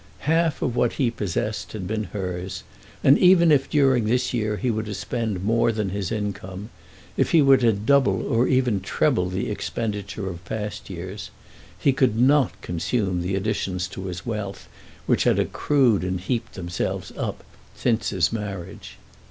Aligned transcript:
Half 0.25 0.63
what 0.63 0.93
he 0.93 1.11
possessed 1.11 1.73
had 1.73 1.85
been 1.85 2.05
hers, 2.05 2.63
and 3.03 3.19
even 3.19 3.51
if 3.51 3.69
during 3.69 4.05
this 4.05 4.33
year 4.33 4.57
he 4.57 4.71
were 4.71 4.81
to 4.81 4.95
spend 4.95 5.43
more 5.43 5.71
than 5.71 5.89
his 5.89 6.11
income, 6.11 6.71
if 7.17 7.33
he 7.33 7.41
were 7.43 7.57
to 7.57 7.71
double 7.71 8.25
or 8.25 8.47
even 8.47 8.79
treble 8.81 9.29
the 9.29 9.47
expenditure 9.51 10.27
of 10.27 10.43
past 10.43 10.89
years, 10.89 11.29
he 11.77 11.93
could 11.93 12.17
not 12.19 12.59
consume 12.63 13.21
the 13.21 13.35
additions 13.35 13.87
to 13.89 14.05
his 14.07 14.25
wealth 14.25 14.67
which 15.05 15.25
had 15.25 15.37
accrued 15.37 16.01
and 16.03 16.21
heaped 16.21 16.53
themselves 16.55 17.11
up 17.15 17.43
since 17.75 18.09
his 18.09 18.33
marriage. 18.33 18.97